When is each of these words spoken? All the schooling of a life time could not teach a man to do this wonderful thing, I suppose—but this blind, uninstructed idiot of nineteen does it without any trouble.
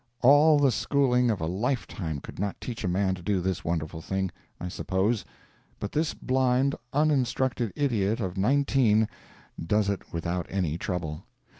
All 0.23 0.57
the 0.57 0.71
schooling 0.71 1.29
of 1.29 1.39
a 1.41 1.45
life 1.45 1.85
time 1.85 2.21
could 2.21 2.39
not 2.39 2.59
teach 2.59 2.83
a 2.83 2.87
man 2.87 3.13
to 3.13 3.21
do 3.21 3.39
this 3.39 3.63
wonderful 3.63 4.01
thing, 4.01 4.31
I 4.59 4.67
suppose—but 4.67 5.91
this 5.91 6.15
blind, 6.15 6.73
uninstructed 6.91 7.71
idiot 7.75 8.19
of 8.19 8.35
nineteen 8.35 9.07
does 9.63 9.89
it 9.91 10.11
without 10.11 10.47
any 10.49 10.75
trouble. 10.79 11.27